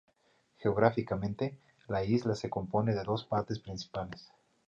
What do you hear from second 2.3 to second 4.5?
se compone de dos partes principales.